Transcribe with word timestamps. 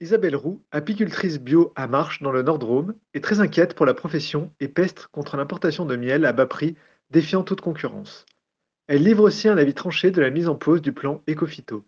Isabelle 0.00 0.36
Roux, 0.36 0.62
apicultrice 0.70 1.40
bio 1.40 1.72
à 1.74 1.88
Marche 1.88 2.22
dans 2.22 2.30
le 2.30 2.42
Nord-Drôme, 2.42 2.94
est 3.14 3.24
très 3.24 3.40
inquiète 3.40 3.74
pour 3.74 3.84
la 3.84 3.94
profession 3.94 4.52
et 4.60 4.68
peste 4.68 5.08
contre 5.08 5.36
l'importation 5.36 5.86
de 5.86 5.96
miel 5.96 6.24
à 6.24 6.32
bas 6.32 6.46
prix, 6.46 6.76
défiant 7.10 7.42
toute 7.42 7.60
concurrence. 7.60 8.24
Elle 8.86 9.02
livre 9.02 9.24
aussi 9.24 9.48
un 9.48 9.58
avis 9.58 9.74
tranché 9.74 10.12
de 10.12 10.20
la 10.20 10.30
mise 10.30 10.48
en 10.48 10.54
pause 10.54 10.82
du 10.82 10.92
plan 10.92 11.20
Ecofito. 11.28 11.82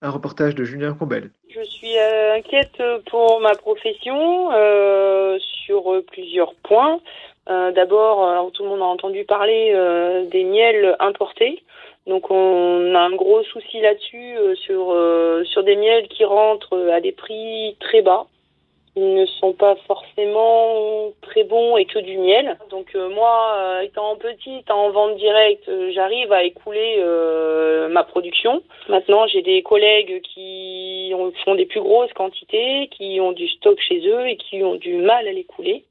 Un 0.00 0.10
reportage 0.10 0.54
de 0.54 0.62
Julien 0.62 0.94
Combel. 0.94 1.32
Je 1.48 1.62
suis 1.64 1.98
euh, 1.98 2.36
inquiète 2.36 2.80
pour 3.10 3.40
ma 3.40 3.56
profession 3.56 4.52
euh, 4.52 5.36
sur 5.40 6.04
plusieurs 6.06 6.54
points. 6.54 7.00
Euh, 7.50 7.72
D'abord, 7.72 8.24
alors, 8.28 8.52
tout 8.52 8.62
le 8.62 8.68
monde 8.68 8.82
a 8.82 8.84
entendu 8.84 9.24
parler 9.24 9.72
euh, 9.74 10.24
des 10.26 10.44
miels 10.44 10.96
importés. 11.00 11.62
Donc 12.06 12.30
on 12.30 12.94
a 12.94 13.00
un 13.00 13.14
gros 13.14 13.42
souci 13.44 13.80
là-dessus 13.80 14.36
euh, 14.38 14.54
euh, 14.70 15.44
sur 15.44 15.62
des 15.62 15.76
miels 15.76 16.08
qui 16.08 16.24
rentrent 16.24 16.90
à 16.90 17.00
des 17.00 17.12
prix 17.12 17.76
très 17.78 18.02
bas. 18.02 18.26
Ils 18.96 19.14
ne 19.14 19.24
sont 19.24 19.52
pas 19.52 19.76
forcément 19.86 21.12
très 21.22 21.44
bons 21.44 21.76
et 21.76 21.84
que 21.84 22.00
du 22.00 22.18
miel. 22.18 22.58
Donc 22.70 22.88
euh, 22.96 23.08
moi, 23.08 23.54
euh, 23.58 23.80
étant 23.82 24.16
petite, 24.16 24.68
en 24.70 24.90
vente 24.90 25.16
directe, 25.16 25.68
euh, 25.68 25.92
j'arrive 25.94 26.32
à 26.32 26.42
écouler 26.42 26.96
euh, 26.98 27.88
ma 27.88 28.02
production. 28.02 28.62
Maintenant, 28.88 29.26
j'ai 29.28 29.42
des 29.42 29.62
collègues 29.62 30.20
qui 30.34 31.12
ont- 31.14 31.32
font 31.44 31.54
des 31.54 31.66
plus 31.66 31.80
grosses 31.80 32.12
quantités, 32.14 32.88
qui 32.90 33.20
ont 33.20 33.30
du 33.32 33.46
stock 33.48 33.78
chez 33.80 34.00
eux 34.08 34.28
et 34.28 34.36
qui 34.36 34.62
ont 34.64 34.74
du 34.74 34.96
mal 34.96 35.26
à 35.28 35.32
l'écouler. 35.32 35.84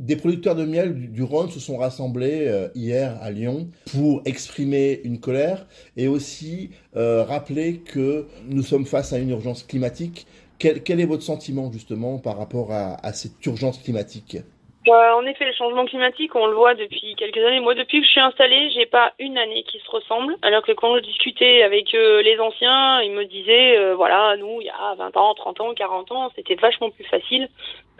Des- 0.00 0.16
producteurs 0.16 0.54
de 0.54 0.64
miel 0.64 0.94
du, 1.12 1.22
Rhône 1.22 1.50
se 1.50 1.60
sont 1.60 1.76
rassemblés 1.76 2.46
euh, 2.48 2.68
hier 2.74 3.16
à 3.20 3.30
Lyon 3.30 3.68
pour 3.92 4.22
exprimer 4.24 5.00
une 5.04 5.20
colère 5.20 5.66
et 5.96 6.08
aussi 6.08 6.70
rappeler 6.94 7.78
que 7.80 8.26
nous 8.48 8.62
sommes 8.62 8.86
face 8.86 9.12
à 9.12 9.18
une 9.18 9.30
urgence 9.30 9.62
climatique. 9.62 10.26
Quel, 10.58 11.00
est 11.00 11.06
votre 11.06 11.22
sentiment 11.22 11.70
justement 11.72 12.18
par 12.18 12.38
rapport 12.38 12.72
à 12.72 13.12
cette 13.12 13.44
urgence 13.44 13.78
climatique? 13.78 14.38
Bah, 14.86 15.16
en 15.16 15.24
effet, 15.24 15.46
le 15.46 15.52
changement 15.54 15.86
climatique, 15.86 16.34
on 16.34 16.46
le 16.46 16.52
voit 16.54 16.74
depuis 16.74 17.14
quelques 17.16 17.38
années. 17.38 17.60
Moi, 17.60 17.74
depuis 17.74 18.00
que 18.00 18.06
je 18.06 18.10
suis 18.10 18.20
installée, 18.20 18.68
j'ai 18.70 18.84
pas 18.84 19.12
une 19.18 19.38
année 19.38 19.62
qui 19.62 19.78
se 19.78 19.90
ressemble. 19.90 20.36
Alors 20.42 20.62
que 20.62 20.72
quand 20.72 20.94
je 20.96 21.00
discutais 21.00 21.62
avec 21.62 21.94
euh, 21.94 22.20
les 22.20 22.38
anciens, 22.38 23.00
ils 23.00 23.12
me 23.12 23.24
disaient, 23.24 23.78
euh, 23.78 23.94
voilà, 23.94 24.36
nous, 24.36 24.60
il 24.60 24.66
y 24.66 24.70
a 24.70 24.94
20 24.96 25.16
ans, 25.16 25.32
30 25.34 25.60
ans, 25.62 25.72
40 25.74 26.12
ans, 26.12 26.30
c'était 26.36 26.56
vachement 26.56 26.90
plus 26.90 27.04
facile. 27.04 27.48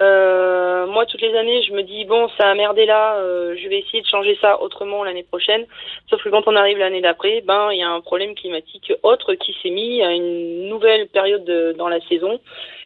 Euh, 0.03 0.87
moi, 0.87 1.07
toutes 1.07 1.23
les 1.23 1.35
années, 1.37 1.63
je 1.63 1.73
me 1.73 1.83
dis, 1.85 2.05
bon, 2.05 2.29
ça 2.37 2.51
a 2.51 2.55
merdé 2.55 2.85
là, 2.85 3.17
euh, 3.17 3.57
je 3.57 3.67
vais 3.69 3.79
essayer 3.79 4.03
de 4.03 4.07
changer 4.07 4.37
ça 4.43 4.61
autrement 4.61 5.05
l'année 5.05 5.23
prochaine. 5.23 5.65
Sauf 6.11 6.23
que 6.23 6.29
quand 6.29 6.47
on 6.49 6.57
arrive 6.57 6.77
l'année 6.79 7.01
d'après, 7.01 7.41
ben, 7.41 7.71
il 7.73 7.79
y 7.79 7.83
a 7.83 7.89
un 7.89 8.03
problème 8.03 8.35
climatique 8.35 8.93
autre 9.03 9.33
qui 9.35 9.57
s'est 9.63 9.71
mis 9.71 10.03
à 10.03 10.11
une 10.13 10.69
nouvelle 10.69 11.09
période 11.09 11.45
de- 11.45 11.73
dans 11.79 11.89
la 11.89 12.01
saison. 12.09 12.41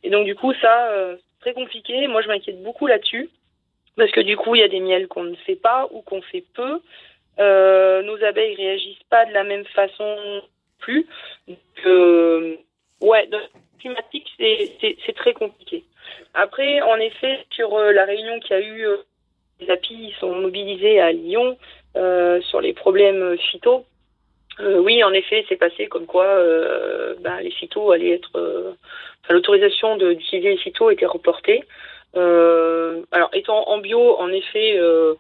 Et 0.05 0.11
donc, 0.11 0.25
du 0.25 0.37
coup, 0.37 0.53
ça, 0.61 0.89
euh, 0.91 1.17
c'est 1.17 1.53
très 1.53 1.55
compliqué. 1.55 2.07
Moi, 2.07 2.23
je 2.23 2.29
m'inquiète 2.29 2.63
beaucoup 2.63 2.87
là-dessus. 2.87 3.29
Parce 3.99 4.13
que 4.13 4.21
du 4.21 4.37
coup, 4.37 4.55
il 4.55 4.61
y 4.61 4.65
a 4.65 4.69
des 4.69 4.79
miels 4.81 5.09
qu'on 5.09 5.25
ne 5.25 5.35
fait 5.35 5.57
pas 5.57 5.89
ou 5.91 6.03
qu'on 6.03 6.23
fait 6.23 6.45
peu. 6.55 6.81
Euh, 7.41 8.01
nos 8.03 8.23
abeilles 8.25 8.55
réagissent 8.55 9.03
pas 9.11 9.27
de 9.27 9.33
la 9.33 9.43
même 9.43 9.65
façon 9.67 10.17
plus. 10.79 11.07
Donc, 11.49 11.59
euh, 11.85 12.57
ouais, 13.01 13.29
climatique, 13.81 14.31
c'est- 14.39 15.13
très 15.17 15.33
compliqué. 15.35 15.83
Après, 16.33 16.81
en 16.81 16.97
effet, 16.97 17.45
sur 17.51 17.75
euh, 17.77 17.93
la 17.93 18.05
réunion 18.05 18.39
qu'il 18.39 18.57
y 18.57 18.61
a 18.61 18.63
eu, 18.63 18.87
les 19.61 19.71
apis 19.71 20.15
sont 20.21 20.33
mobilisés 20.33 21.01
à 21.01 21.13
Lyon 21.13 21.59
sur 22.43 22.61
les 22.61 22.73
problèmes 22.75 23.37
phyto. 23.39 23.85
Oui, 24.61 25.03
en 25.03 25.13
effet, 25.13 25.45
c'est 25.49 25.57
passé 25.57 25.89
comme 25.89 26.07
quoi 26.07 26.25
ben, 27.19 27.41
les 27.41 27.51
phytos 27.51 27.91
allaient 27.91 28.15
être... 28.15 28.77
l'autorisation 29.29 29.97
d'utiliser 29.97 30.51
les 30.51 30.57
phytos 30.59 30.91
était 30.91 31.07
reportée. 31.07 31.65
Euh, 32.17 33.03
alors, 33.11 33.31
étant 33.33 33.69
en 33.69 33.79
bio, 33.79 34.17
en 34.19 34.29
effet, 34.29 34.79
euh, 34.79 35.15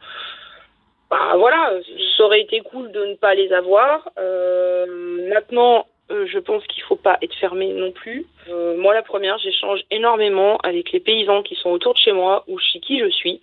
bah 1.11 1.35
voilà, 1.37 1.73
ça 2.17 2.25
aurait 2.25 2.41
été 2.41 2.61
cool 2.61 2.91
de 2.93 3.05
ne 3.05 3.15
pas 3.15 3.35
les 3.35 3.53
avoir. 3.53 4.11
Euh, 4.19 5.29
maintenant, 5.29 5.87
je 6.11 6.39
pense 6.39 6.67
qu'il 6.67 6.83
faut 6.85 6.97
pas 6.97 7.19
être 7.21 7.35
fermé 7.35 7.73
non 7.73 7.93
plus. 7.93 8.27
Moi, 8.49 8.95
la 8.95 9.03
première, 9.03 9.39
j'échange 9.39 9.81
énormément 9.91 10.57
avec 10.59 10.93
les 10.93 11.01
paysans 11.01 11.43
qui 11.43 11.55
sont 11.55 11.71
autour 11.71 11.93
de 11.93 11.99
chez 11.99 12.13
moi 12.13 12.45
ou 12.49 12.59
chez 12.59 12.81
qui 12.81 12.99
je 12.99 13.11
suis, 13.11 13.43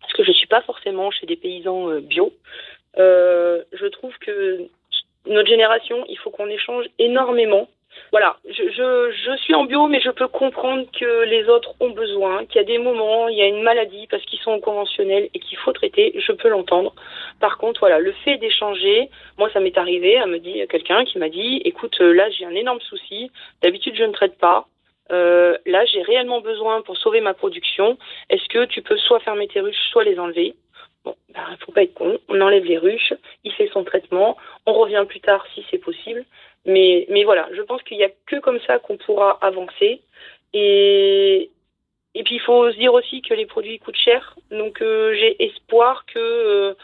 parce 0.00 0.12
que 0.14 0.24
je 0.24 0.32
suis 0.32 0.48
pas 0.48 0.62
forcément 0.62 1.12
chez 1.12 1.26
des 1.26 1.36
paysans 1.36 2.00
bio. 2.00 2.32
Je 2.96 3.86
trouve 3.86 4.16
que 4.18 4.66
notre 5.26 5.48
génération, 5.48 6.04
il 6.08 6.18
faut 6.18 6.30
qu'on 6.30 6.48
échange 6.48 6.86
énormément. 6.98 7.68
Voilà, 8.12 8.36
je, 8.48 9.36
suis 9.36 9.54
en 9.54 9.64
bio, 9.64 9.86
mais 9.86 10.00
je 10.00 10.10
peux 10.10 10.26
comprendre 10.26 10.84
que 10.98 11.24
les 11.24 11.48
autres 11.48 11.74
ont 11.78 11.90
besoin, 11.90 12.44
qu'il 12.46 12.56
y 12.56 12.64
a 12.64 12.66
des 12.66 12.78
moments, 12.78 13.28
il 13.28 13.36
y 13.36 13.42
a 13.42 13.46
une 13.46 13.62
maladie 13.62 14.08
parce 14.08 14.24
qu'ils 14.24 14.40
sont 14.40 14.50
en 14.50 14.58
conventionnel 14.58 15.28
et 15.32 15.38
qu'il 15.38 15.56
faut 15.58 15.72
traiter, 15.72 16.12
je 16.18 16.32
peux 16.32 16.48
l'entendre. 16.48 16.92
Par 17.38 17.56
contre, 17.56 17.80
voilà, 17.80 18.00
le 18.00 18.10
fait 18.24 18.36
d'échanger, 18.38 19.10
moi 19.38 19.48
ça 19.52 19.60
m'est 19.60 19.78
arrivé, 19.78 20.18
à 20.18 20.26
me 20.26 20.38
quelqu'un 20.66 21.04
qui 21.04 21.18
m'a 21.18 21.28
dit, 21.28 21.62
écoute, 21.64 22.00
euh, 22.00 22.12
là 22.12 22.28
j'ai 22.30 22.44
un 22.44 22.54
énorme 22.54 22.80
souci, 22.80 23.30
d'habitude 23.62 23.94
je 23.96 24.04
ne 24.04 24.12
traite 24.12 24.38
pas, 24.38 24.66
euh, 25.12 25.56
là 25.64 25.84
j'ai 25.84 26.02
réellement 26.02 26.40
besoin 26.40 26.82
pour 26.82 26.96
sauver 26.96 27.20
ma 27.20 27.34
production, 27.34 27.96
est-ce 28.28 28.48
que 28.48 28.64
tu 28.64 28.82
peux 28.82 28.96
soit 28.96 29.20
fermer 29.20 29.46
tes 29.46 29.60
ruches, 29.60 29.88
soit 29.92 30.04
les 30.04 30.18
enlever? 30.18 30.56
Bon, 31.04 31.14
ben, 31.32 31.40
faut 31.64 31.72
pas 31.72 31.84
être 31.84 31.94
con, 31.94 32.18
on 32.28 32.40
enlève 32.40 32.64
les 32.64 32.76
ruches, 32.76 33.14
il 33.44 33.52
fait 33.52 33.70
son 33.72 33.84
traitement, 33.84 34.36
on 34.66 34.74
revient 34.74 35.04
plus 35.08 35.20
tard 35.20 35.46
si 35.54 35.64
c'est 35.70 35.78
possible. 35.78 36.24
Mais, 36.66 37.06
voilà, 37.24 37.48
je 37.54 37.62
pense 37.62 37.82
qu'il 37.82 37.96
n'y 37.96 38.04
a 38.04 38.10
que 38.26 38.36
comme 38.40 38.60
ça 38.66 38.78
qu'on 38.78 38.96
pourra 38.96 39.38
avancer. 39.40 40.02
Et, 40.52 41.50
puis 42.24 42.34
il 42.34 42.40
faut 42.40 42.70
se 42.70 42.76
dire 42.76 42.92
aussi 42.92 43.22
que 43.22 43.34
les 43.34 43.46
produits 43.46 43.78
coûtent 43.78 43.96
cher. 43.96 44.36
Donc 44.50 44.82
euh, 44.82 45.14
j'ai 45.14 45.42
espoir 45.44 46.04
que 46.06 46.18
euh, 46.18 46.74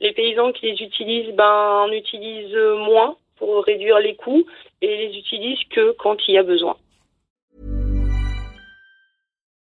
les 0.00 0.12
paysans 0.12 0.52
qui 0.52 0.66
les 0.70 0.82
utilisent 0.82 1.34
ben, 1.34 1.84
en 1.86 1.92
utilisent 1.92 2.54
moins 2.54 3.16
pour 3.36 3.64
réduire 3.64 3.98
les 4.00 4.16
coûts 4.16 4.44
et 4.82 5.08
les 5.08 5.18
utilisent 5.18 5.64
que 5.70 5.92
quand 5.92 6.16
il 6.28 6.34
y 6.34 6.38
a 6.38 6.42
besoin. 6.42 6.76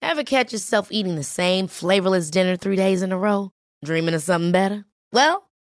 Ever 0.02 0.24
catch 0.24 0.52
yourself 0.52 0.90
eating 0.92 1.16
the 1.16 1.24
same 1.24 1.68
flavorless 1.68 2.30
dinner 2.30 2.58
three 2.58 2.76
days 2.76 3.02
in 3.02 3.12
a 3.12 3.18
row? 3.18 3.52
Dreaming 3.84 4.14
of 4.14 4.22
something 4.22 4.52
better? 4.52 4.86
Well, 5.12 5.44